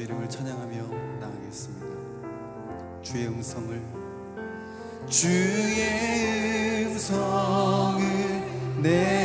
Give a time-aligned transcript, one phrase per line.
[0.00, 1.86] 주 이름을 찬양하며 나가겠습니다.
[3.02, 3.82] 주의 음성을
[5.06, 8.02] 주의 음성을
[8.80, 9.19] 내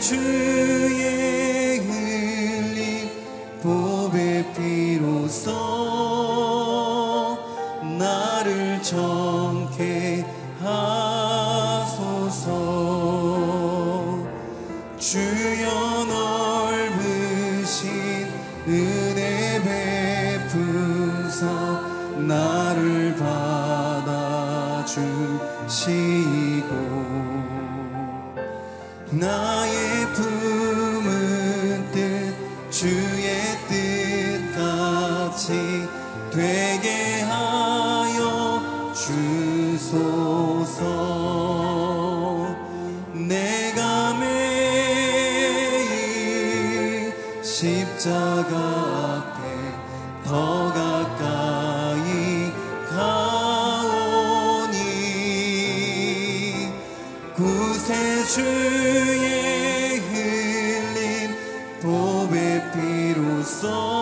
[0.00, 0.77] 去。
[63.60, 63.97] song.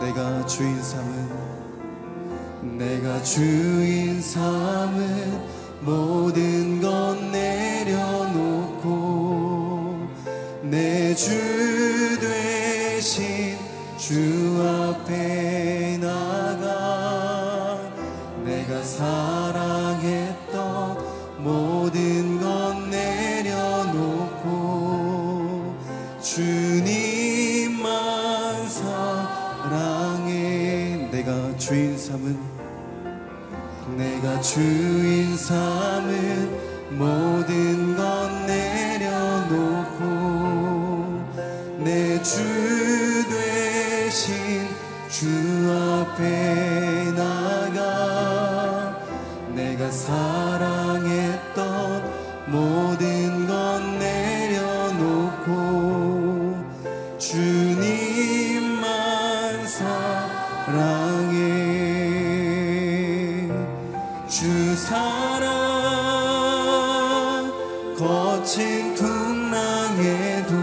[0.00, 1.54] 내가 주인 삼은
[2.78, 5.40] 내가 주인 삼은
[5.80, 8.84] 모든 것 내려놓고
[10.62, 11.30] 내 주
[12.20, 13.56] 되신
[13.96, 15.33] 주 앞에
[34.40, 36.50] 주인 삼은
[36.90, 40.04] 모든 건 내려놓고
[41.78, 42.42] 내 주
[43.28, 44.68] 되신
[45.10, 45.26] 주
[45.70, 46.63] 앞에
[64.34, 65.44] 주 사랑
[67.96, 70.54] 거친 풍랑에도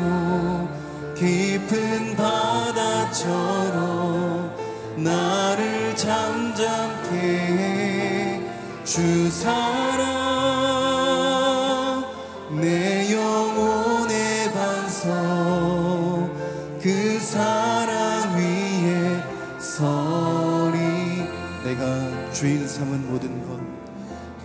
[1.15, 3.71] 깊은 바다처럼
[4.97, 8.11] 나를 잠잠케 해
[8.83, 10.10] 주 사랑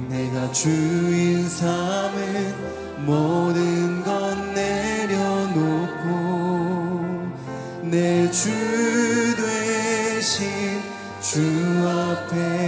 [0.09, 6.07] 내가 주인 삼은 모든 것 내려놓고
[7.83, 8.51] 내 주
[9.37, 10.81] 되신
[11.21, 11.41] 주
[11.89, 12.66] 앞에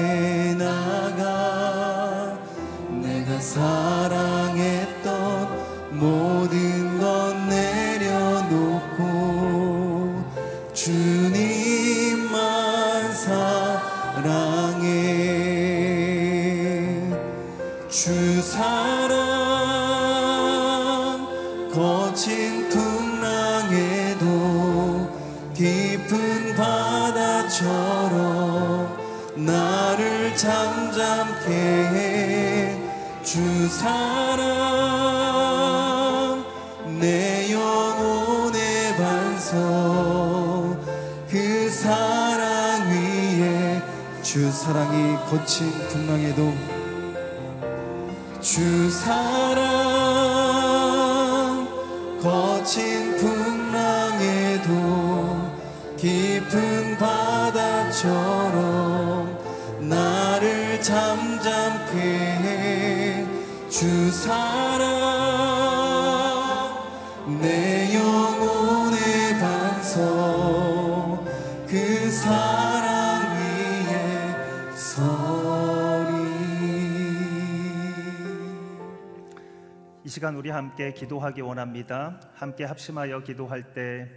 [21.79, 24.27] 거친 풍랑에도
[25.55, 28.19] 깊은 바다처럼
[29.37, 31.53] 나를 잠잠케
[33.23, 34.49] 해주 사랑.
[36.99, 39.57] 내 영혼의 반석
[41.31, 43.81] 그 사랑 위에
[44.23, 46.53] 주 사랑이 거친 풍랑에도
[48.41, 49.98] 주 사랑
[63.79, 64.89] 주 사랑
[67.41, 71.25] 내 영혼의 반석
[71.69, 76.11] 그 사랑 위에 서리
[80.05, 82.19] 이 시간 우리 함께 기도하기 원합니다.
[82.35, 84.11] 함께 합심하여 기도할 때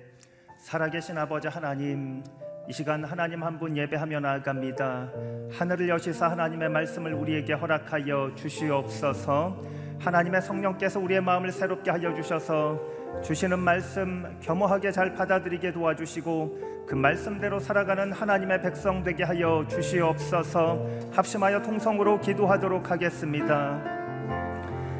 [0.57, 2.23] 살아계신 아버지 하나님
[2.67, 5.09] 이 시간 하나님 한 분 예배하며 나아갑니다.
[5.51, 9.57] 하늘을 여시사 하나님의 말씀을 우리에게 허락하여 주시옵소서.
[9.99, 12.79] 하나님의 성령께서 우리의 마음을 새롭게 하여 주셔서
[13.23, 20.87] 주시는 말씀 겸허하게 잘 받아들이게 도와주시고 그 말씀대로 살아가는 하나님의 백성 되게 하여 주시옵소서.
[21.13, 23.79] 합심하여 통성으로 기도하도록 하겠습니다.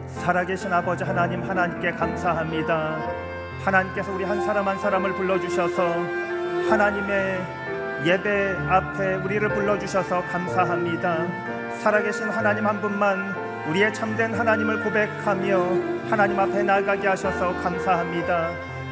[0.07, 2.99] 살아계신 아버지 하나님 하나님께 감사합니다.
[3.63, 5.81] 하나님께서 우리 한 사람 한 사람을 불러 주셔서
[6.69, 7.41] 하나님의
[8.05, 11.27] 예배 앞에 우리를 불러주셔서 감사합니다.
[11.81, 13.35] 살아계신 하나님 한 분만
[13.69, 18.51] 우리의 참된 하나님을 고백하며 하나님 앞에 나가게 하셔서 감사합니다.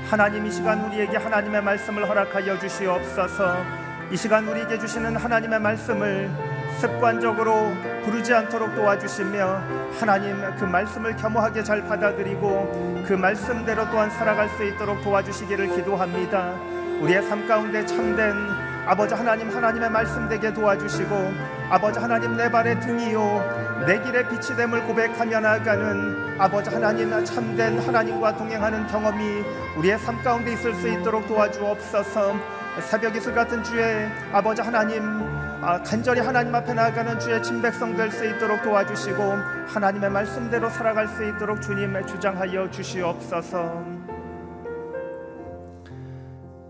[0.09, 3.55] 하나님 이 시간 우리에게 하나님의 말씀을 허락하여 주시옵소서.
[4.11, 6.29] 이 시간 우리에게 주시는 하나님의 말씀을
[6.79, 7.73] 습관적으로
[8.03, 9.61] 부르지 않도록 도와주시며
[9.99, 16.53] 하나님 그 말씀을 겸허하게 잘 받아들이고 그 말씀대로 또한 살아갈 수 있도록 도와주시기를 기도합니다.
[17.01, 18.35] 우리의 삶 가운데 참된
[18.85, 21.33] 아버지 하나님 하나님의 말씀 되게 도와주시고
[21.69, 28.35] 아버지 하나님 내 발의 등이요 내 길의 빛이 됨을 고백하며 나아가는 아버지 하나님 참된 하나님과
[28.35, 29.43] 동행하는 경험이
[29.77, 32.35] 우리의 삶 가운데 있을 수 있도록 도와주옵소서
[32.81, 35.03] 새벽 이슬 같은 주의 아버지 하나님
[35.61, 39.21] 아, 간절히 하나님 앞에 나아가는 주의 친백성 될 수 있도록 도와주시고
[39.67, 43.98] 하나님의 말씀대로 살아갈 수 있도록 주님 주장하여 주시옵소서.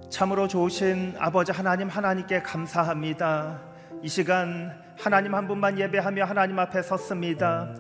[0.09, 3.61] 참으로 좋으신 아버지 하나님 하나님께 감사합니다.
[4.01, 7.75] 이 시간 하나님 한 분만 예배하며 하나님 앞에 섰습니다.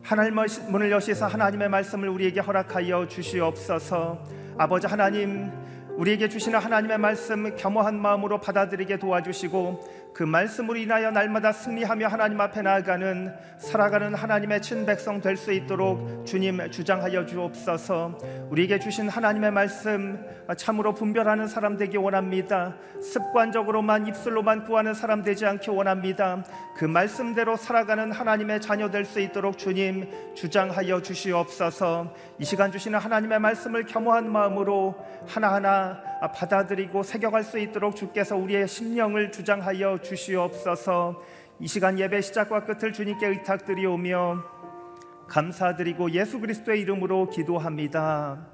[0.00, 0.36] 하나님
[0.70, 4.24] 문을 여시사 하나님의 말씀을 우리에게 허락하여 주시옵소서.
[4.56, 5.50] 아버지 하나님
[5.96, 12.60] 우리에게 주시는 하나님의 말씀 겸허한 마음으로 받아들이게 도와주시고 그 말씀으로 인하여 날마다 승리하며 하나님 앞에
[12.62, 18.18] 나아가는 살아가는 하나님의 친백성 될 수 있도록 주님 주장하여 주옵소서.
[18.50, 20.22] 우리에게 주신 하나님의 말씀
[20.56, 22.76] 참으로 분별하는 사람 되기 원합니다.
[23.00, 26.44] 습관적으로만 입술로만 구하는 사람 되지 않기 원합니다.
[26.76, 32.14] 그 말씀대로 살아가는 하나님의 자녀 될 수 있도록 주님 주장하여 주시옵소서.
[32.38, 34.94] 이 시간 주시는 하나님의 말씀을 겸허한 마음으로
[35.26, 36.00] 하나하나
[36.34, 41.22] 받아들이고 새겨갈 수 있도록 주께서 우리의 심령을 주장하여 주시옵소서.
[41.60, 44.44] 이 시간 예배 시작과 끝을 주님께 의탁드리오며
[45.28, 48.46] 감사드리고 예수 그리스도의 이름으로 기도합니다.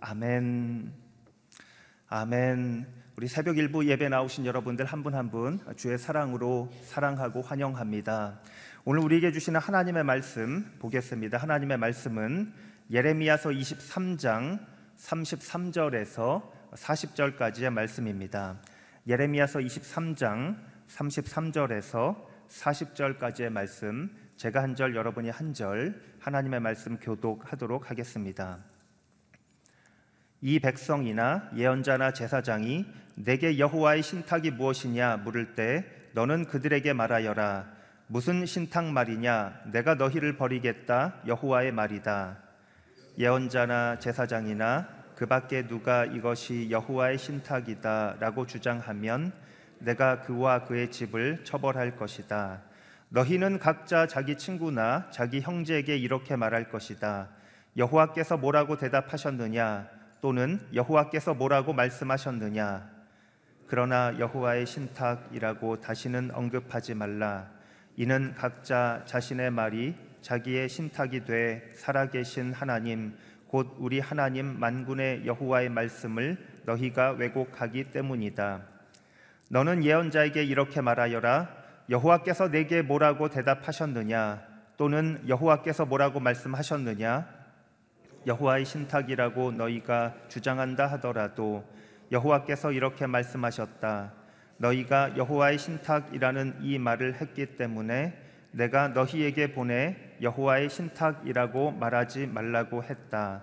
[0.00, 0.92] 아멘.
[2.08, 2.86] 아멘.
[3.16, 8.40] 우리 새벽 일부 예배 나오신 여러분들 한 분 한 분 주의 사랑으로 사랑하고 환영합니다.
[8.84, 11.38] 오늘 우리에게 주시는 하나님의 말씀 보겠습니다.
[11.38, 12.52] 하나님의 말씀은
[12.90, 14.58] 예레미야서 23장
[14.98, 16.42] 33절에서
[16.74, 18.58] 40절까지의 말씀입니다.
[19.06, 20.56] 예레미야서 23장
[20.88, 22.16] 33절에서
[22.48, 28.58] 40절까지의 말씀 제가 한 절 여러분이 한 절 하나님의 말씀 교독하도록 하겠습니다.
[30.40, 37.72] 이 백성이나 예언자나 제사장이 내게 여호와의 신탁이 무엇이냐 물을 때 너는 그들에게 말하여라.
[38.06, 39.62] 무슨 신탁 말이냐?
[39.72, 41.20] 내가 너희를 버리겠다.
[41.26, 42.38] 여호와의 말이다.
[43.18, 49.32] 예언자나 제사장이나 그 밖에 누가 이것이 여호와의 신탁이다라고 주장하면
[49.78, 52.62] 내가 그와 그의 집을 처벌할 것이다.
[53.10, 57.28] 너희는 각자 자기 친구나 자기 형제에게 이렇게 말할 것이다.
[57.76, 59.88] 여호와께서 뭐라고 대답하셨느냐?
[60.20, 62.90] 또는 여호와께서 뭐라고 말씀하셨느냐?
[63.66, 67.50] 그러나 여호와의 신탁이라고 다시는 언급하지 말라.
[67.96, 73.16] 이는 각자 자신의 말이 자기의 신탁이 돼 살아계신 하나님
[73.54, 78.62] 곧 우리 하나님 만군의 여호와의 말씀을 너희가 왜곡하기 때문이다.
[79.48, 81.54] 너는 예언자에게 이렇게 말하여라.
[81.88, 84.42] 여호와께서 내게 뭐라고 대답하셨느냐?
[84.76, 87.28] 또는 여호와께서 뭐라고 말씀하셨느냐?
[88.26, 91.64] 여호와의 신탁이라고 너희가 주장한다 하더라도
[92.10, 94.14] 여호와께서 이렇게 말씀하셨다.
[94.56, 98.20] 너희가 여호와의 신탁이라는 이 말을 했기 때문에
[98.50, 103.42] 내가 너희에게 보내 여호와의 신탁이라고 말하지 말라고 했다.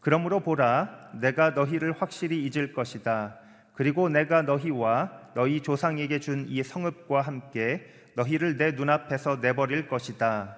[0.00, 3.38] 그러므로 보라, 내가 너희를 확실히 잊을 것이다.
[3.74, 10.56] 그리고 내가 너희와 너희 조상에게 준 이 성읍과 함께 너희를 내 눈앞에서 내버릴 것이다.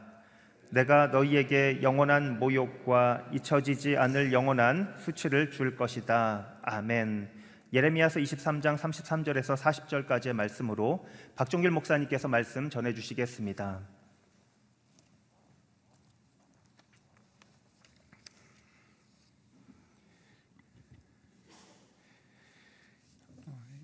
[0.70, 6.46] 내가 너희에게 영원한 모욕과 잊혀지지 않을 영원한 수치를 줄 것이다.
[6.62, 7.28] 아멘.
[7.72, 14.01] 예레미야서 23장 33절에서 40절까지의 말씀으로 박종길 목사님께서 말씀 전해 주시겠습니다.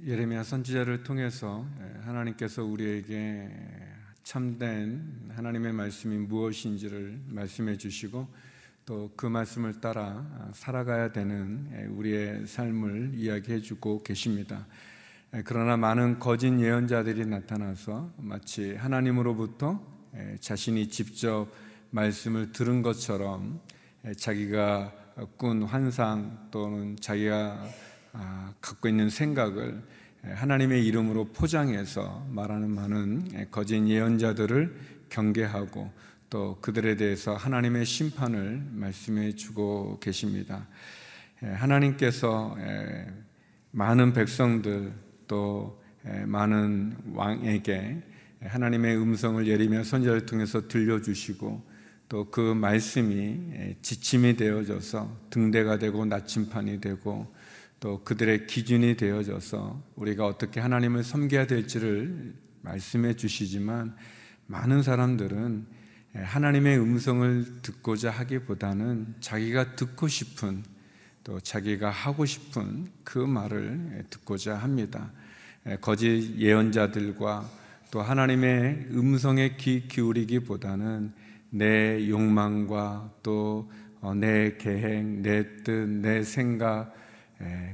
[0.08, 1.66] 예레미야 선지자를 통해서
[2.00, 3.50] 하나님께서 우리에게
[4.22, 8.26] 참된 하나님의 말씀이 무엇인지를 말씀해 주시고
[8.86, 14.66] 또 그 말씀을 따라 살아가야 되는 우리의 삶을 이야기해 주고 계십니다.
[15.44, 19.78] 그러나 많은 거짓 예언자들이 나타나서 마치 하나님으로부터
[20.40, 21.48] 자신이 직접
[21.90, 23.60] 말씀을 들은 것처럼
[24.16, 24.90] 자기가
[25.36, 27.62] 꾼 환상 또는 자기가
[28.14, 29.82] 아, 갖고 있는 생각을
[30.22, 34.74] 하나님의 이름으로 포장해서 말하는 많은 거짓 예언자들을
[35.08, 35.90] 경계하고
[36.30, 40.66] 또 그들에 대해서 하나님의 심판을 말씀해 주고 계십니다.
[41.40, 42.56] 하나님께서
[43.70, 44.92] 많은 백성들
[45.26, 45.82] 또
[46.26, 48.02] 많은 왕에게
[48.40, 57.32] 하나님의 음성을 예리며 선지자를 통해서 들려주시고 또 그 말씀이 지침이 되어져서 등대가 되고 나침판이 되고
[57.80, 63.96] 또 그들의 기준이 되어져서 우리가 어떻게 하나님을 섬겨야 될지를 말씀해 주시지만
[64.46, 65.66] 많은 사람들은
[66.14, 70.64] 하나님의 음성을 듣고자 하기보다는 자기가 듣고 싶은
[71.22, 75.12] 또 자기가 하고 싶은 그 말을 듣고자 합니다.
[75.80, 77.48] 거짓 예언자들과
[77.90, 81.12] 또 하나님의 음성에 귀 기울이기보다는
[81.50, 83.68] 내 욕망과 또
[84.14, 86.94] 내 계획, 내 뜻, 내 생각,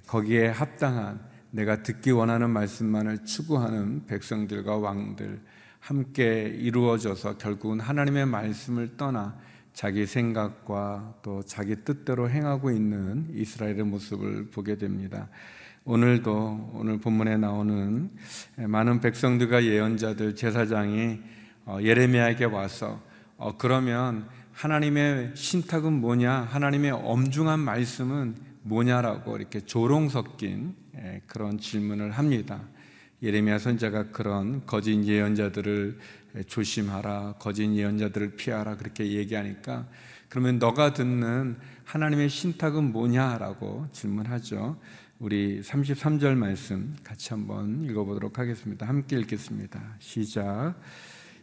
[0.07, 5.41] 거기에 합당한 내가 듣기 원하는 말씀만을 추구하는 백성들과 왕들
[5.79, 9.39] 함께 이루어져서 결국은 하나님의 말씀을 떠나
[9.73, 15.29] 자기 생각과 또 자기 뜻대로 행하고 있는 이스라엘의 모습을 보게 됩니다.
[15.85, 18.11] 오늘도 오늘 본문에 나오는
[18.57, 21.21] 많은 백성들과 예언자들 제사장이
[21.67, 23.03] 어, 예레미야에게 와서
[23.37, 26.33] 어, 그러면 하나님의 신탁은 뭐냐?
[26.51, 32.61] 하나님의 엄중한 말씀은 뭐냐라고 이렇게 조롱 섞인 예, 그런 질문을 합니다.
[33.23, 35.99] 예레미야 선자가 그런 거짓 예언자들을
[36.47, 39.87] 조심하라, 거짓 예언자들을 피하라 그렇게 얘기하니까
[40.29, 44.79] 그러면 너가 듣는 하나님의 신탁은 뭐냐라고 질문하죠.
[45.21, 48.87] 우리 33절 말씀 같이 한번 읽어보도록 하겠습니다.
[48.87, 49.81] 함께 읽겠습니다.
[50.01, 50.75] 시작.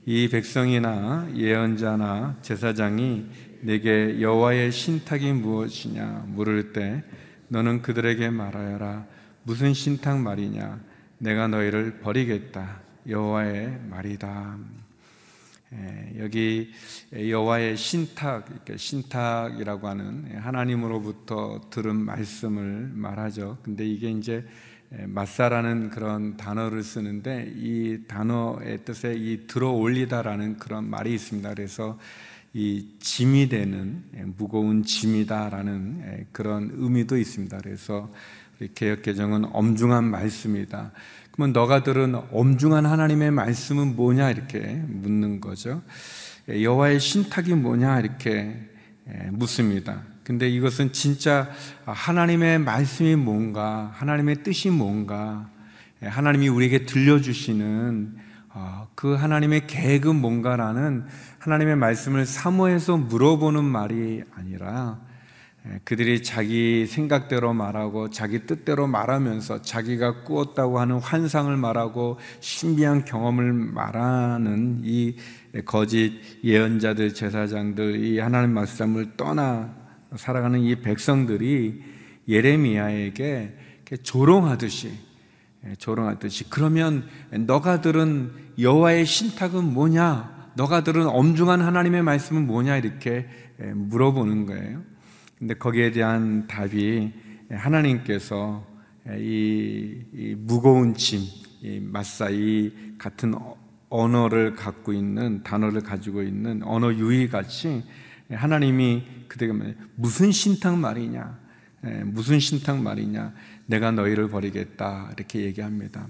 [0.05, 3.25] 이 백성이나 예언자나 제사장이
[3.61, 7.03] 내게 여호와의 신탁이 무엇이냐 물을 때
[7.49, 9.05] 너는 그들에게 말하여라
[9.43, 10.79] 무슨 신탁 말이냐
[11.19, 14.57] 내가 너희를 버리겠다 여호와의 말이다.
[15.73, 16.71] 예, 여기
[17.13, 23.57] 여호와의 신탁, 신탁이라고 하는 하나님으로부터 들은 말씀을 말하죠.
[23.63, 24.45] 근데 이게 이제
[25.05, 31.53] 마사라는 그런 단어를 쓰는데 이 단어의 뜻에 이 들어 올리다라는 그런 말이 있습니다.
[31.53, 31.97] 그래서
[32.53, 37.57] 이 짐이 되는 예, 무거운 짐이다라는 예, 그런 의미도 있습니다.
[37.59, 38.11] 그래서
[38.75, 40.91] 개혁 개정은 엄중한 말씀이다.
[41.31, 45.81] 그러면 너가 들은 엄중한 하나님의 말씀은 뭐냐 이렇게 묻는 거죠.
[46.49, 48.69] 예, 여호와의 신탁이 뭐냐 이렇게
[49.31, 50.03] 묻습니다.
[50.23, 51.49] 근데 이것은 진짜
[51.85, 55.49] 하나님의 말씀이 뭔가, 하나님의 뜻이 뭔가,
[56.01, 58.15] 하나님이 우리에게 들려주시는
[58.53, 61.05] 어, 그 하나님의 계획은 뭔가라는
[61.39, 64.99] 하나님의 말씀을 사모해서 물어보는 말이 아니라
[65.83, 74.81] 그들이 자기 생각대로 말하고 자기 뜻대로 말하면서 자기가 꾸었다고 하는 환상을 말하고 신비한 경험을 말하는
[74.83, 75.15] 이
[75.65, 79.80] 거짓 예언자들, 제사장들, 이 하나님 말씀을 떠나
[80.15, 81.81] 살아가는 이 백성들이
[82.27, 83.57] 예레미야에게
[84.03, 84.91] 조롱하듯이
[85.77, 90.51] 조롱하듯이 그러면 너가 들은 여호와의 신탁은 뭐냐?
[90.55, 92.77] 너가 들은 엄중한 하나님의 말씀은 뭐냐?
[92.77, 93.27] 이렇게
[93.57, 94.83] 물어보는 거예요.
[95.37, 97.11] 근데 거기에 대한 답이
[97.49, 98.65] 하나님께서
[99.17, 101.21] 이, 이 무거운 짐,
[101.61, 103.33] 이 마사 이 같은
[103.89, 107.83] 언어를 갖고 있는 단어를 가지고 있는 언어 유희 같이
[108.29, 111.39] 하나님이 그들에게 무슨 신탁 말이냐,
[112.07, 113.33] 무슨 신탁 말이냐,
[113.65, 116.05] 내가 너희를 버리겠다 이렇게 얘기합니다.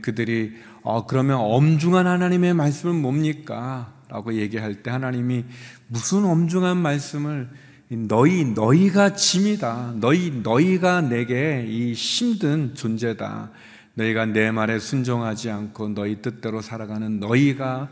[0.00, 3.92] 그들이 어, 그러면 엄중한 하나님의 말씀은 뭡니까?
[4.08, 5.44] 라고 얘기할 때 하나님이
[5.88, 7.50] 무슨 엄중한 말씀을
[7.90, 9.96] 너희 너희가 짐이다.
[9.96, 13.50] 너희 너희가 내게 이 힘든 존재다.
[13.94, 17.90] 너희가 내 말에 순종하지 않고 너희 뜻대로 살아가는 너희가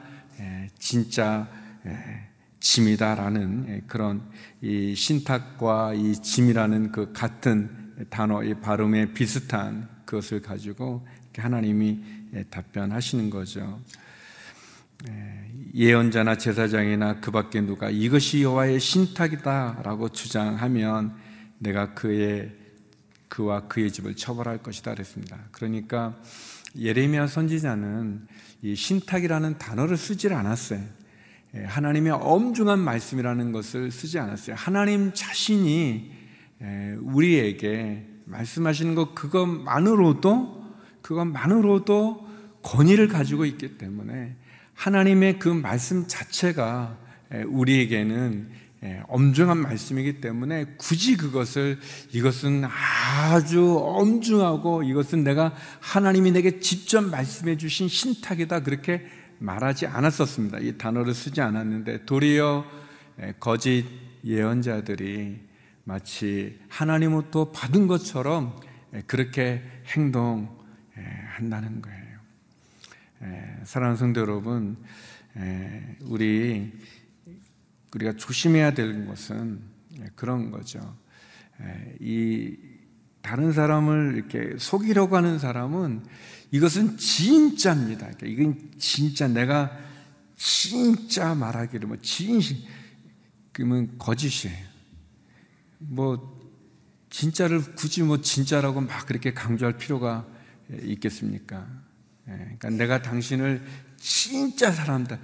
[0.78, 1.48] 진짜
[2.60, 4.22] 짐이다라는 그런
[4.60, 12.00] 이 신탁과 이 짐이라는 그 같은 단어 이 발음에 비슷한 그것을 가지고 하나님이
[12.50, 13.80] 답변하시는 거죠.
[15.74, 21.14] 예언자나 제사장이나 그밖에 누가 이것이 여호와의 신탁이다라고 주장하면
[21.58, 22.52] 내가 그의
[23.28, 25.38] 그와 그의 집을 처벌할 것이다 그랬습니다.
[25.52, 26.16] 그러니까
[26.76, 28.26] 예레미야 선지자는
[28.62, 30.82] 이 신탁이라는 단어를 쓰질 않았어요.
[31.54, 34.56] 하나님의 엄중한 말씀이라는 것을 쓰지 않았어요.
[34.56, 36.12] 하나님 자신이
[37.00, 40.60] 우리에게 말씀하시는 것 그것만으로도
[41.02, 42.28] 그것만으로도
[42.62, 44.36] 권위를 가지고 있기 때문에
[44.74, 46.98] 하나님의 그 말씀 자체가
[47.48, 48.48] 우리에게는
[49.08, 51.78] 엄중한 말씀이기 때문에 굳이 그것을
[52.12, 59.04] 이것은 아주 엄중하고 이것은 내가 하나님이 내게 직접 말씀해 주신 신탁이다 그렇게
[59.40, 60.58] 말하지 않았었습니다.
[60.58, 62.64] 이 단어를 쓰지 않았는데 도리어
[63.40, 63.86] 거짓
[64.22, 65.40] 예언자들이
[65.84, 68.60] 마치 하나님으로부터 받은 것처럼
[69.06, 72.18] 그렇게 행동한다는 거예요.
[73.64, 74.76] 사랑하는 성도 여러분,
[76.02, 76.72] 우리
[77.94, 79.60] 우리가 조심해야 될 것은
[80.16, 80.96] 그런 거죠.
[81.98, 82.56] 이
[83.22, 86.04] 다른 사람을 이렇게 속이려고 하는 사람은
[86.50, 88.10] 이것은 진짜입니다.
[88.10, 89.76] 그러니까 이건 진짜 내가
[90.36, 92.58] 진짜 말하기를 뭐 진실
[93.52, 94.56] 그러면 거짓이에요.
[95.78, 96.40] 뭐
[97.10, 100.26] 진짜를 굳이 뭐 진짜라고 막 그렇게 강조할 필요가
[100.82, 101.66] 있겠습니까?
[102.28, 103.62] 예, 그러니까 내가 당신을
[103.96, 105.18] 진짜 사랑한다.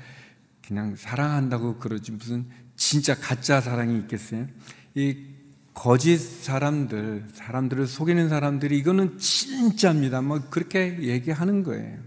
[0.66, 4.46] 그냥 사랑한다고 그러지 무슨 진짜 가짜 사랑이 있겠어요?
[4.94, 5.35] 이
[5.76, 10.22] 거짓 사람들, 사람들을 속이는 사람들이 이거는 진짜입니다.
[10.22, 11.98] 뭐 그렇게 얘기하는 거예요.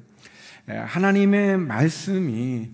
[0.71, 2.71] 예, 하나님의 말씀이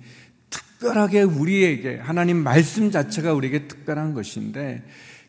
[0.49, 4.84] 특별하게 우리에게 하나님 말씀 자체가 우리에게 특별한 것인데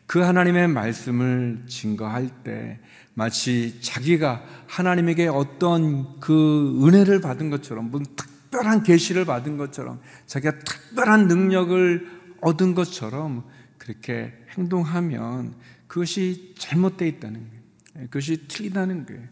[0.05, 2.79] 그 하나님의 말씀을 증거할 때
[3.13, 11.27] 마치 자기가 하나님에게 어떤 그 은혜를 받은 것처럼 무슨 특별한 계시를 받은 것처럼 자기가 특별한
[11.27, 12.07] 능력을
[12.39, 13.43] 얻은 것처럼
[13.87, 15.55] 그렇게 행동하면
[15.87, 17.63] 그것이 잘못되어 있다는 거예요.
[17.99, 19.23] 예, 그것이 틀리다는 거예요.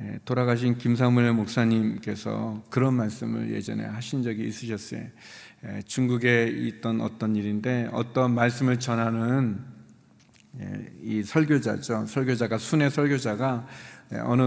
[0.00, 5.00] 예, 돌아가신 김사무엘 목사님께서 그런 말씀을 예전에 하신 적이 있으셨어요.
[5.64, 9.64] 예, 중국에 있던 어떤 일인데 어떤 말씀을 전하는
[10.60, 12.04] 예, 이 설교자죠.
[12.04, 13.66] 설교자가 순회 설교자가
[14.12, 14.42] 예, 어느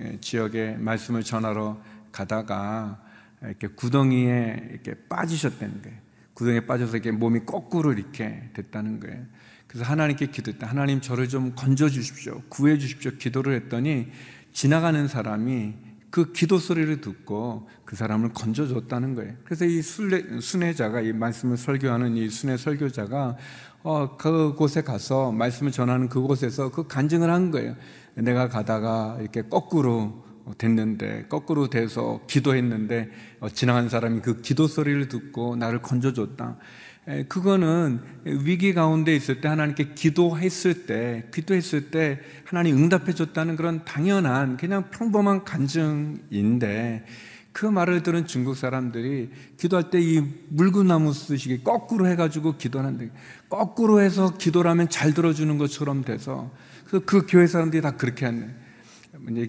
[0.00, 1.78] 예, 지역에 말씀을 전하러
[2.10, 3.02] 가다가
[3.42, 6.03] 이렇게 구덩이에 이렇게 빠지셨다는 거예요.
[6.34, 9.24] 구덩이에 빠져서 이렇게 몸이 거꾸로 이렇게 됐다는 거예요.
[9.66, 10.66] 그래서 하나님께 기도했다.
[10.66, 12.42] 하나님 저를 좀 건져 주십시오.
[12.48, 13.12] 구해 주십시오.
[13.18, 14.08] 기도를 했더니
[14.52, 15.74] 지나가는 사람이
[16.10, 19.34] 그 기도 소리를 듣고 그 사람을 건져줬다는 거예요.
[19.44, 23.36] 그래서 이 순례, 순회자가 이 말씀을 설교하는 이 순회 설교자가
[23.82, 27.74] 어, 그곳에 가서 말씀을 전하는 그곳에서 그 간증을 한 거예요.
[28.14, 30.24] 내가 가다가 이렇게 거꾸로
[30.58, 36.58] 됐는데, 거꾸로 돼서 기도했는데, 어, 지나간 사람이 그 기도 소리를 듣고 나를 건져줬다.
[37.06, 43.84] 에, 그거는 위기 가운데 있을 때 하나님께 기도했을 때, 기도했을 때 하나님 응답해 줬다는 그런
[43.84, 47.04] 당연한 그냥 평범한 간증인데
[47.52, 53.10] 그 말을 들은 중국 사람들이 기도할 때 이 물구나무 쓰시기 거꾸로 해가지고 기도하는데
[53.48, 56.50] 거꾸로 해서 기도를 하면 잘 들어주는 것처럼 돼서
[56.86, 58.63] 그, 그 교회 사람들이 다 그렇게 하네.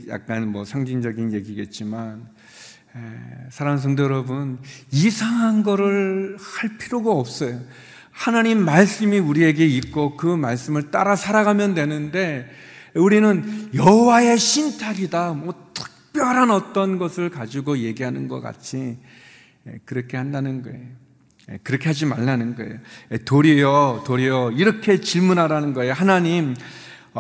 [0.08, 2.28] 약간 뭐 상징적인 얘기겠지만
[3.50, 4.58] 사랑하는 성도 여러분,
[4.92, 7.60] 이상한 거를 할 필요가 없어요.
[8.12, 12.50] 하나님 말씀이 우리에게 있고 그 말씀을 따라 살아가면 되는데
[12.94, 15.34] 우리는 여호와의 신탁이다.
[15.34, 18.98] 뭐 특별한 어떤 것을 가지고 얘기하는 것 같이
[19.84, 21.60] 그렇게 한다는 거예요.
[21.64, 22.78] 그렇게 하지 말라는 거예요.
[23.26, 25.92] 도리어, 도리어 이렇게 질문하라는 거예요.
[25.92, 26.64] 하나님, 어,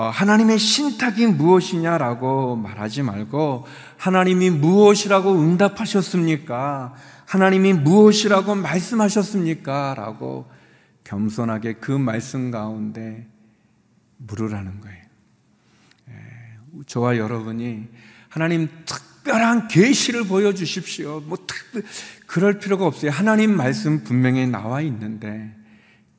[0.02, 3.66] 하나님의 신탁이 무엇이냐라고 말하지 말고
[3.98, 6.94] 하나님이 무엇이라고 응답하셨습니까?
[7.26, 9.96] 하나님이 무엇이라고 말씀하셨습니까?
[9.96, 10.50] 라고
[11.06, 13.26] 겸손하게 그 말씀 가운데
[14.18, 15.06] 물으라는 거예요.
[16.88, 17.88] 저와 여러분이
[18.28, 21.22] 하나님 특별한 계시를 보여 주십시오.
[21.22, 21.84] 뭐 특별
[22.28, 23.12] 그럴 필요가 없어요.
[23.12, 25.56] 하나님 말씀 분명히 나와 있는데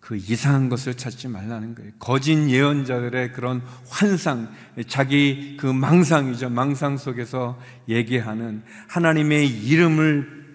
[0.07, 1.91] 그 이상한 것을 찾지 말라는 거예요.
[1.99, 4.55] 거짓 예언자들의 그런 환상,
[4.87, 6.49] 자기 그 망상이죠.
[6.49, 10.47] 망상 속에서 얘기하는 하나님의 이름을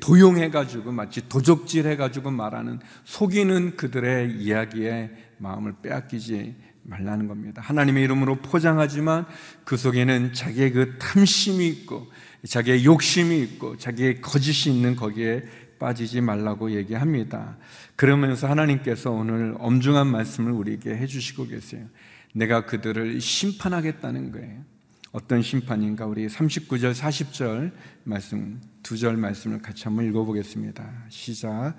[0.00, 7.62] 도용해가지고 마치 도적질해가지고 말하는 속이는 그들의 이야기에 마음을 빼앗기지 말라는 겁니다.
[7.62, 9.26] 하나님의 이름으로 포장하지만
[9.64, 12.08] 그 속에는 자기의 그 탐심이 있고
[12.48, 15.44] 자기의 욕심이 있고 자기의 거짓이 있는 거기에
[15.78, 17.56] 빠지지 말라고 얘기합니다.
[17.96, 21.86] 그러면서 하나님께서 오늘 엄중한 말씀을 우리에게 해주시고 계세요.
[22.34, 24.64] 내가 그들을 심판하겠다는 거예요.
[25.12, 26.06] 어떤 심판인가?
[26.06, 27.72] 우리 39절, 40절
[28.04, 30.84] 말씀, 두 절 말씀을 같이 한번 읽어보겠습니다.
[31.08, 31.74] 시작.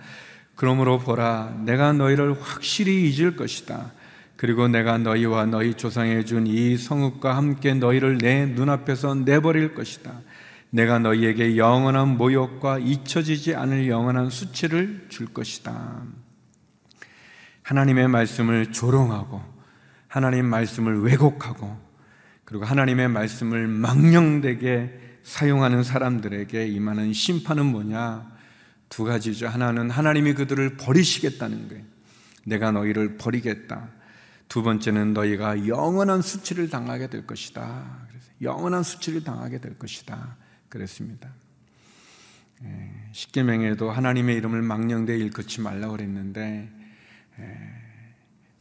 [0.55, 3.93] 그러므로 보라, 내가 너희를 확실히 잊을 것이다.
[4.35, 10.21] 그리고 내가 너희와 너희 조상에 준 이 성읍과 함께 너희를 내 눈앞에서 내버릴 것이다.
[10.71, 16.03] 내가 너희에게 영원한 모욕과 잊혀지지 않을 영원한 수치를 줄 것이다.
[17.63, 19.41] 하나님의 말씀을 조롱하고
[20.07, 21.77] 하나님 말씀을 왜곡하고
[22.45, 28.39] 그리고 하나님의 말씀을 망령되게 사용하는 사람들에게 임하는 심판은 뭐냐?
[28.89, 29.47] 두 가지죠.
[29.47, 31.83] 하나는 하나님이 그들을 버리시겠다는 거예요.
[32.45, 33.89] 내가 너희를 버리겠다.
[34.47, 38.07] 두 번째는 너희가 영원한 수치를 당하게 될 것이다.
[38.41, 40.37] 영원한 수치를 당하게 될 것이다.
[40.69, 41.29] 그랬습니다.
[42.63, 46.69] 예, 십계명에도 하나님의 이름을 망령되이 일컫지 말라고 그랬는데
[47.39, 47.79] 예,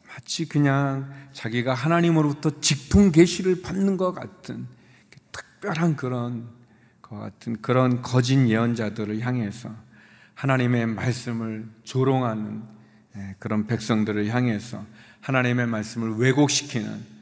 [0.07, 4.67] 마치 그냥 자기가 하나님으로부터 직통 계시를 받는 것 같은
[5.33, 6.49] 특별한 그런
[7.03, 9.75] 것 같은 그런 거짓 예언자들을 향해서
[10.35, 12.63] 하나님의 말씀을 조롱하는
[13.17, 14.85] 예, 그런 백성들을 향해서
[15.21, 17.19] 하나님의 말씀을 왜곡시키는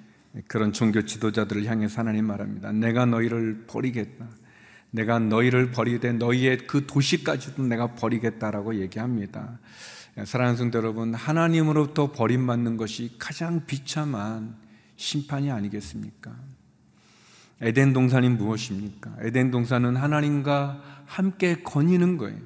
[0.47, 2.73] 그런 종교 지도자들을 향해서 하나님 말합니다.
[2.73, 4.27] 내가 너희를 버리겠다.
[4.91, 9.59] 내가 너희를 버리되 너희의 그 도시까지도 내가 버리겠다라고 얘기합니다.
[10.25, 14.57] 사랑하는 성도 여러분, 하나님으로부터 버림받는 것이 가장 비참한
[14.97, 16.35] 심판이 아니겠습니까?
[17.61, 19.17] 에덴 동산이 무엇입니까?
[19.21, 22.39] 에덴 동산은 하나님과 함께 거니는 거예요.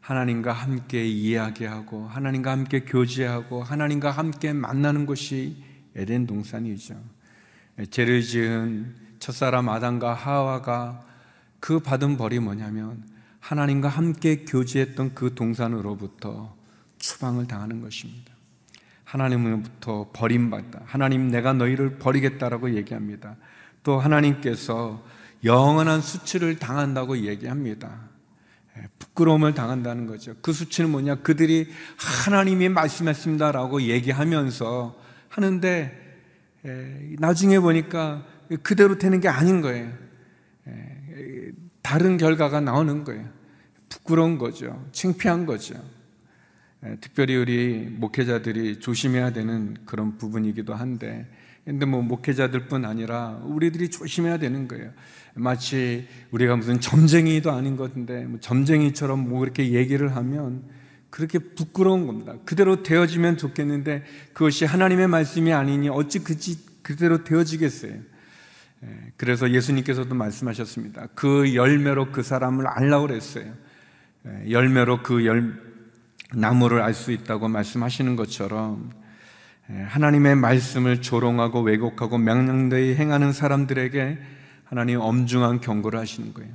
[0.00, 5.62] 하나님과 함께 이야기하고, 하나님과 함께 교제하고, 하나님과 함께 만나는 것이
[5.94, 6.94] 에덴 동산이죠.
[7.90, 11.06] 죄를 지은 첫사람 아담과 하와가
[11.60, 13.04] 그 받은 벌이 뭐냐면
[13.38, 16.56] 하나님과 함께 교제했던 그 동산으로부터
[16.98, 18.32] 추방을 당하는 것입니다.
[19.04, 20.82] 하나님으로부터 버림받다.
[20.84, 23.36] 하나님 내가 너희를 버리겠다라고 얘기합니다.
[23.82, 25.04] 또 하나님께서
[25.42, 28.08] 영원한 수치를 당한다고 얘기합니다.
[28.76, 30.34] 예, 부끄러움을 당한다는 거죠.
[30.42, 31.16] 그 수치는 뭐냐?
[31.16, 34.96] 그들이 하나님이 말씀했습니다라고 얘기하면서
[35.28, 36.20] 하는데
[36.66, 38.24] 예, 나중에 보니까
[38.62, 39.90] 그대로 되는 게 아닌 거예요.
[41.90, 43.28] 예, 다른 결과가 나오는 거예요.
[43.88, 44.86] 부끄러운 거죠.
[44.92, 45.74] 창피한 거죠.
[46.86, 51.26] 예, 특별히 우리 목회자들이 조심해야 되는 그런 부분이기도 한데,
[51.64, 54.92] 근데 뭐 목회자들뿐 아니라 우리들이 조심해야 되는 거예요.
[55.34, 60.62] 마치 우리가 무슨 점쟁이도 아닌 것인데, 뭐 점쟁이처럼 뭐 그렇게 얘기를 하면
[61.10, 62.34] 그렇게 부끄러운 겁니다.
[62.44, 67.94] 그대로 되어지면 좋겠는데 그것이 하나님의 말씀이 아니니 어찌 그지 그대로 되어지겠어요.
[68.84, 71.08] 예, 그래서 예수님께서도 말씀하셨습니다.
[71.14, 73.52] 그 열매로 그 사람을 알라고 그랬어요.
[74.26, 75.60] 예, 열매로 그 열,
[76.32, 78.90] 나무를 알 수 있다고 말씀하시는 것처럼
[79.70, 84.18] 예, 하나님의 말씀을 조롱하고 왜곡하고 명령되이 행하는 사람들에게
[84.64, 86.52] 하나님 엄중한 경고를 하시는 거예요.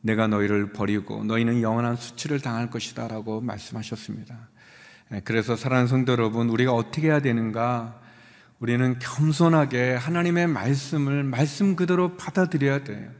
[0.00, 4.36] 내가 너희를 버리고 너희는 영원한 수치를 당할 것이다 라고 말씀하셨습니다.
[5.12, 8.00] 예, 그래서 사랑하는 성도 여러분, 우리가 어떻게 해야 되는가?
[8.60, 13.10] 우리는 겸손하게 하나님의 말씀을 말씀 그대로 받아들여야 돼요.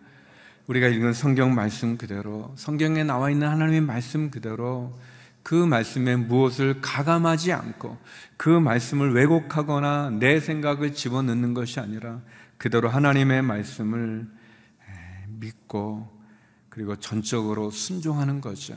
[0.66, 4.98] 우리가 읽은 성경 말씀 그대로, 성경에 나와 있는 하나님의 말씀 그대로
[5.42, 7.98] 그 말씀에 무엇을 가감하지 않고
[8.38, 12.22] 그 말씀을 왜곡하거나 내 생각을 집어넣는 것이 아니라
[12.56, 14.26] 그대로 하나님의 말씀을
[15.28, 16.10] 믿고
[16.70, 18.74] 그리고 전적으로 순종하는 거죠.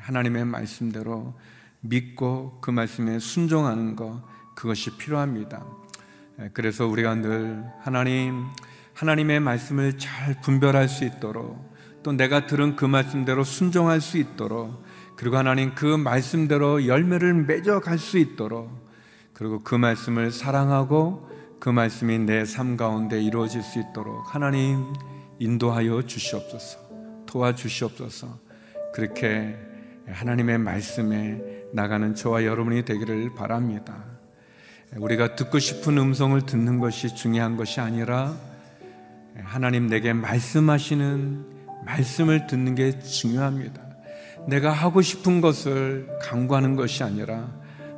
[0.00, 1.38] 하나님의 말씀대로
[1.80, 4.22] 믿고 그 말씀에 순종하는 것
[4.56, 5.64] 그것이 필요합니다.
[6.52, 8.46] 그래서 우리가 늘 하나님
[8.94, 14.82] 하나님의 말씀을 잘 분별할 수 있도록 또 내가 들은 그 말씀대로 순종할 수 있도록
[15.16, 18.70] 그리고 하나님 그 말씀대로 열매를 맺어 갈 수 있도록
[19.34, 21.28] 그리고 그 말씀을 사랑하고
[21.60, 24.92] 그 말씀이 내 삶 가운데 이루어질 수 있도록 하나님
[25.38, 26.78] 인도하여 주시옵소서
[27.26, 28.38] 도와주시옵소서
[28.94, 29.56] 그렇게
[30.06, 34.15] 하나님의 말씀에 나가는 저와 여러분이 되기를 바랍니다.
[34.94, 38.34] 우리가 듣고 싶은 음성을 듣는 것이 중요한 것이 아니라
[39.42, 41.44] 하나님 내게 말씀하시는
[41.84, 43.82] 말씀을 듣는 게 중요합니다.
[44.48, 47.48] 내가 하고 싶은 것을 강구하는 것이 아니라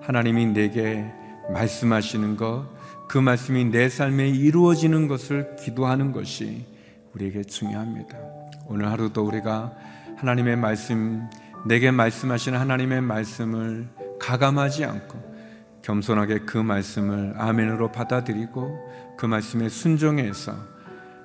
[0.01, 1.05] 하나님이 내게
[1.53, 2.67] 말씀하시는 것,
[3.09, 6.67] 그 말씀이 내 삶에 이루어지는 것을 기도하는 것이
[7.15, 8.19] 우리에게 중요합니다.
[8.67, 9.73] 오늘 하루도 우리가
[10.17, 11.29] 하나님의 말씀,
[11.67, 15.28] 내게 말씀하시는 하나님의 말씀을 가감하지 않고
[15.89, 20.55] 겸손하게 그 말씀을 아멘으로 받아들이고 그 말씀에 순종해서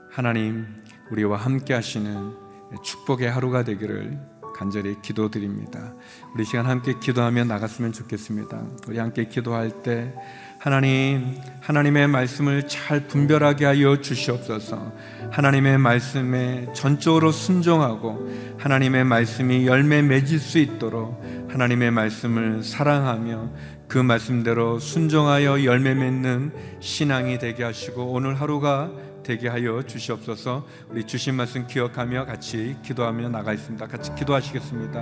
[0.09, 0.65] 하나님
[1.11, 2.33] 우리와 함께 하시는
[2.81, 4.17] 축복의 하루가 되기를
[4.53, 5.93] 간절히 기도드립니다.
[6.33, 8.61] 우리 시간 함께 기도하며 나갔으면 좋겠습니다.
[8.87, 10.13] 우리 함께 기도할 때
[10.59, 14.93] 하나님, 하나님의 말씀을 잘 분별하게 하여 주시옵소서.
[15.31, 23.49] 하나님의 말씀에 전적으로 순종하고 하나님의 말씀이 열매 맺을 수 있도록 하나님의 말씀을 사랑하며
[23.89, 28.91] 그 말씀대로 순종하여 열매 맺는 신앙이 되게 하시고 오늘 하루가
[29.23, 30.65] 되게 하여 주시옵소서.
[30.89, 33.87] 우리 주신 말씀 기억하며 같이 기도하며 나가 있습니다.
[33.87, 34.99] 같이 기도하시겠습니다.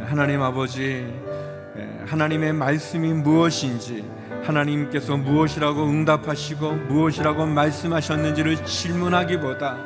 [0.00, 1.06] 하나님 아버지,
[2.06, 4.04] 하나님의 말씀이 무엇인지,
[4.44, 9.78] 하나님께서 무엇이라고 응답하시고 무엇이라고 말씀하셨는지를 질문하기보다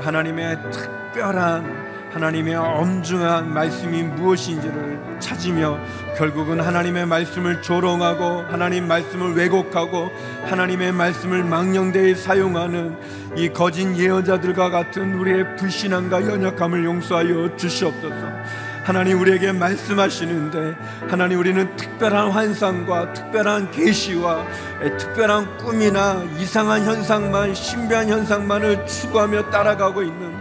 [0.00, 5.78] 하나님의 특별한 하나님의 엄중한 말씀이 무엇인지를 찾으며
[6.16, 10.10] 결국은 하나님의 말씀을 조롱하고 하나님 말씀을 왜곡하고
[10.46, 12.96] 하나님의 말씀을 망령되이 사용하는
[13.36, 18.40] 이 거짓 예언자들과 같은 우리의 불신함과 연약함을 용서하여 주시옵소서.
[18.82, 20.74] 하나님 우리에게 말씀하시는데
[21.08, 24.44] 하나님 우리는 특별한 환상과 특별한 계시와
[24.98, 30.39] 특별한 꿈이나 이상한 현상만 신비한 현상만을 추구하며 따라가고 있는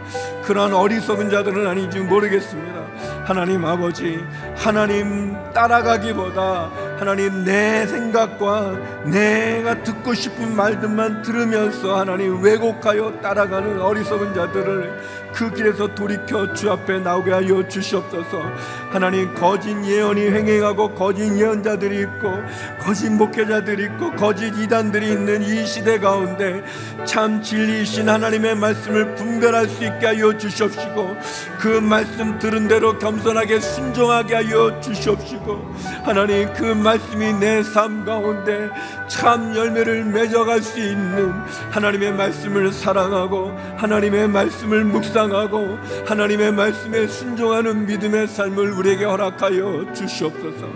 [0.50, 2.80] 그런 어리석은 자들은 아닌지 모르겠습니다.
[3.24, 4.20] 하나님 아버지
[4.56, 15.19] 하나님 따라가기보다 하나님 내 생각과 내가 듣고 싶은 말들만 들으면서 하나님 왜곡하여 따라가는 어리석은 자들을
[15.34, 18.44] 그 길에서 돌이켜 주 앞에 나오게 하여 주시옵소서.
[18.90, 22.32] 하나님 거짓 예언이 횡행하고 거짓 예언자들이 있고
[22.80, 26.64] 거짓 목회자들이 있고 거짓 이단들이 있는 이 시대 가운데
[27.06, 31.18] 참 진리이신 하나님의 말씀을 분별할 수 있게 하여 주시옵시고
[31.60, 38.70] 그 말씀 들은 대로 겸손하게 순종하게 하여 주시옵시고 하나님 그 말씀이 내 삶 가운데
[39.08, 41.32] 참 열매를 맺어갈 수 있는
[41.72, 45.78] 하나님의 말씀을 사랑하고 하나님의 말씀을 묵상 하고
[46.08, 50.68] 하나님의 말씀에 순종하는 믿음의 삶을 우리에게 허락하여 주시옵소서.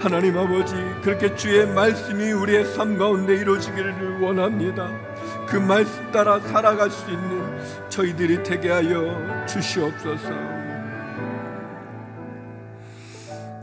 [0.00, 4.88] 하나님 아버지 그렇게 주의 말씀이 우리의 삶 가운데 이루어지기를 원합니다.
[5.46, 7.60] 그 말씀 따라 살아갈 수 있는
[7.90, 10.30] 저희들이 되게 하여 주시옵소서.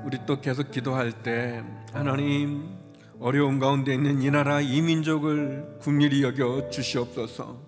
[0.06, 2.78] 우리 또 계속 기도할 때 하나님
[3.20, 7.67] 어려움 가운데 있는 이 나라 이 민족을 국리히 여겨 주시옵소서.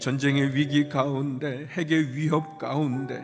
[0.00, 3.22] 전쟁의 위기 가운데 핵의 위협 가운데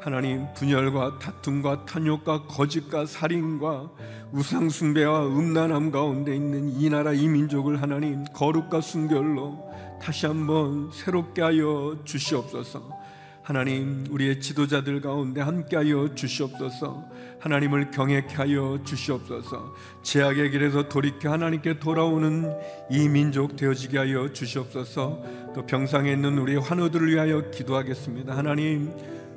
[0.00, 3.90] 하나님 분열과 다툼과 탄욕과 거짓과 살인과
[4.32, 9.58] 우상 숭배와 음란함 가운데 있는 이 나라 이 민족을 하나님 거룩과 순결로
[10.00, 13.05] 다시 한번 새롭게 하여 주시옵소서.
[13.46, 17.08] 하나님 우리의 지도자들 가운데 함께하여 주시옵소서.
[17.38, 19.72] 하나님을 경외케 하여 주시옵소서.
[20.02, 22.52] 제약의 길에서 돌이켜 하나님께 돌아오는
[22.90, 25.22] 이 민족 되어지게 하여 주시옵소서.
[25.54, 28.36] 또 병상에 있는 우리 환우들을 위하여 기도하겠습니다.
[28.36, 28.92] 하나님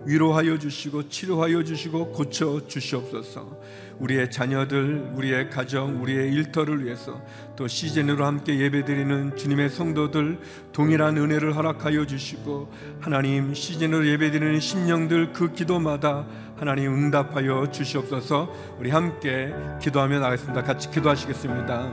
[0.08, 3.62] 위로하여 주시고 치료하여 주시고 고쳐 주시옵소서.
[4.00, 7.22] 우리의 자녀들, 우리의 가정, 우리의 일터를 위해서
[7.56, 10.40] 또 시즌으로 함께 예배드리는 주님의 성도들
[10.72, 16.26] 동일한 은혜를 허락하여 주시고 하나님 시즌으로 예배드리는 심령들 그 기도마다
[16.58, 18.54] 하나님 응답하여 주시옵소서.
[18.80, 20.64] 우리 함께 기도하며 나가겠습니다.
[20.64, 21.92] 같이 기도하시겠습니다.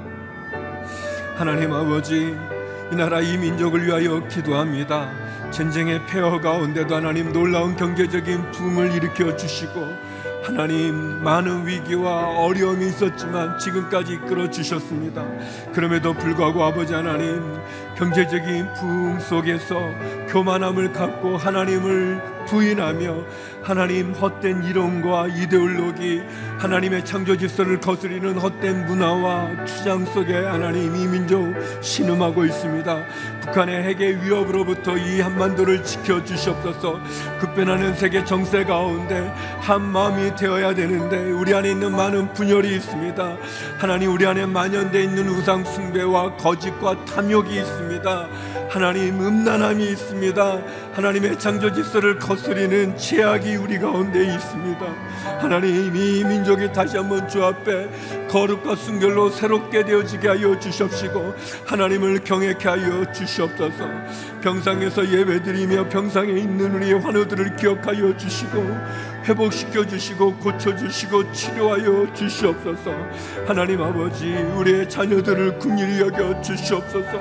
[1.37, 2.35] 하나님 아버지
[2.93, 5.27] 이 나라 이 민족을 위하여 기도합니다.
[5.51, 10.16] 전쟁의 폐허 가운데도 하나님 놀라운 경제적인 붐을 일으켜 주시고
[10.47, 15.27] 하나님 많은 위기와 어려움이 있었지만 지금까지 이끌어 주셨습니다.
[15.73, 17.43] 그럼에도 불구하고 아버지 하나님
[17.97, 19.77] 경제적인 부흥 속에서
[20.29, 23.17] 교만함을 갖고 하나님을 부인하며
[23.63, 26.23] 하나님 헛된 이론과 이데올로기
[26.59, 33.05] 하나님의 창조 질서를 거스리는 헛된 문화와 주장 속에 하나님 이 민족 신음하고 있습니다.
[33.43, 37.01] 북한의 핵의 위협으로부터 이 한반도를 지켜 주시옵소서.
[37.41, 43.37] 급변하는 세계 정세 가운데 한 마음이 되어야 되는데 우리 안에 있는 많은 분열이 있습니다.
[43.79, 48.29] 하나님 우리 안에 만연돼 있는 우상 숭배와 거짓과 탐욕이 있습니다.
[48.69, 50.59] 하나님 음란함이 있습니다.
[50.95, 54.87] 하나님의 창조 질서를 거 스리는 죄악이 우리 가운데 있습니다.
[55.41, 57.89] 하나님 이 민족이 다시 한번 주 앞에
[58.29, 61.35] 거룩과 순결로 새롭게 되어지게 하여 주십시고
[61.67, 63.89] 하나님을 경외케 하여 주시옵소서.
[64.43, 68.65] 병상에서 예배드리며 병상에 있는 우리의 환우들을 기억하여 주시고
[69.27, 72.93] 회복시켜 주시고 고쳐 주시고 치료하여 주시옵소서.
[73.45, 77.19] 하나님 아버지 우리의 자녀들을 긍휼히 여겨 주시옵소서.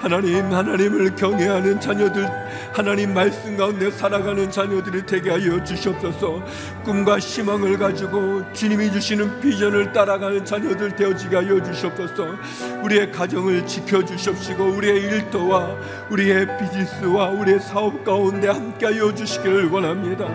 [0.00, 2.28] 하나님 하나님을 경외하는 자녀들
[2.74, 6.44] 하나님 말씀 가운데 살아가는 자녀들이 되게 하여 주시옵소서.
[6.84, 12.34] 꿈과 희망을 가지고 주님이 주시는 비전을 따라가는 자녀들 되어지게 하여 주시옵소서.
[12.82, 15.76] 우리의 가정을 지켜 주십시고 우리의 일터와
[16.10, 20.26] 우리의 비즈니스와 우리의 사업 가운데 함께 하여 주시기를 원합니다.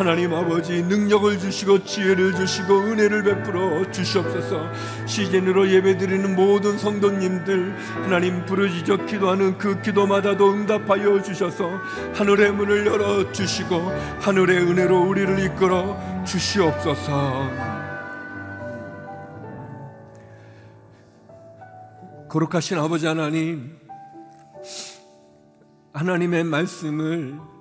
[0.00, 4.66] 하나님 아버지 능력을 주시고 지혜를 주시고 은혜를 베풀어 주시옵소서.
[5.04, 11.68] 시즌으로 예배드리는 모든 성도님들 하나님 부르짖어 기도하는 그 기도마다도 응답하여 주셔서
[12.14, 13.76] 하늘의 문을 열어 주시고
[14.20, 17.50] 하늘의 은혜로 우리를 이끌어 주시옵소서.
[22.26, 23.76] 거룩하신 아버지 하나님,
[25.92, 27.59] 하나님의 말씀을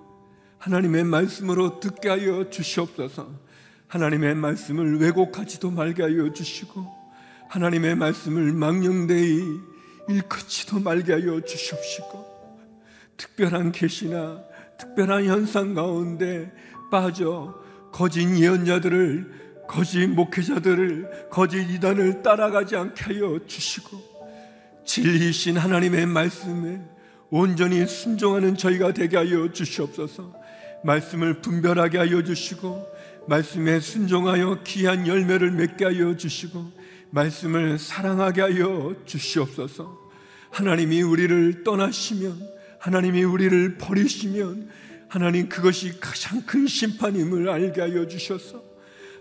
[0.59, 3.49] 하나님의 말씀으로 듣게 하여 주시옵소서.
[3.87, 6.85] 하나님의 말씀을 왜곡하지도 말게 하여 주시고
[7.49, 9.41] 하나님의 말씀을 망령되이
[10.09, 12.29] 일컫지도 말게 하여 주시옵시고
[13.17, 14.43] 특별한 계시나
[14.77, 16.51] 특별한 현상 가운데
[16.91, 17.59] 빠져
[17.91, 23.97] 거짓 예언자들을 거짓 목회자들을 거짓 이단을 따라가지 않게 하여 주시고
[24.85, 26.81] 진리이신 하나님의 말씀에
[27.29, 30.38] 온전히 순종하는 저희가 되게 하여 주시옵소서.
[30.83, 32.87] 말씀을 분별하게 하여 주시고
[33.27, 36.71] 말씀에 순종하여 귀한 열매를 맺게 하여 주시고
[37.11, 39.97] 말씀을 사랑하게 하여 주시옵소서.
[40.51, 42.39] 하나님이 우리를 떠나시면
[42.79, 44.69] 하나님이 우리를 버리시면
[45.07, 48.63] 하나님 그것이 가장 큰 심판임을 알게 하여 주셔서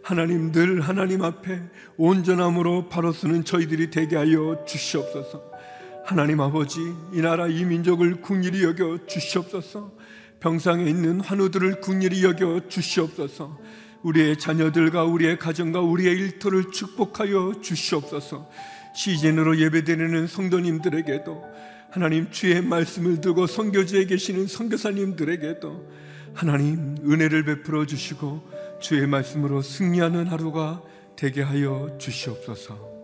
[0.02, 1.60] 하나님 늘 하나님 앞에
[1.96, 5.42] 온전함으로 바로 서는 저희들이 되게 하여 주시옵소서.
[6.04, 6.80] 하나님 아버지
[7.12, 9.92] 이 나라 이 민족을 궁일히 여겨 주시옵소서.
[10.40, 13.58] 병상에 있는 환우들을 궁일히 여겨 주시옵소서.
[14.02, 18.48] 우리의 자녀들과 우리의 가정과 우리의 일터를 축복하여 주시옵소서.
[18.94, 21.44] 시즌으로 예배드리는 성도님들에게도
[21.90, 25.90] 하나님 주의 말씀을 두고 선교지에 계시는 선교사님들에게도
[26.34, 30.82] 하나님 은혜를 베풀어 주시고 주의 말씀으로 승리하는 하루가
[31.16, 32.98] 되게 하여 주시옵소서.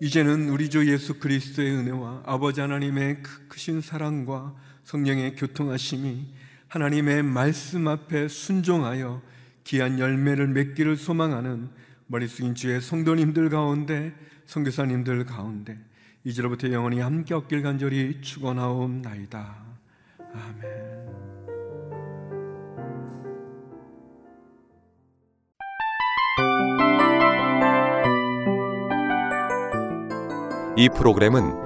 [0.00, 4.54] 이제는 우리 주 예수 그리스도의 은혜와 아버지 하나님의 크신 사랑과
[4.86, 6.26] 성령의 교통하심이
[6.68, 9.20] 하나님의 말씀 앞에 순종하여
[9.64, 11.70] 귀한 열매를 맺기를 소망하는
[12.06, 14.14] 머리 숙인 주의 성도님들 가운데
[14.46, 15.76] 선교사님들 가운데
[16.22, 19.56] 이제로부터 영원히 함께 얻길 간절히 축원하옵나이다.
[20.32, 21.06] 아멘.
[30.76, 31.65] 이 프로그램은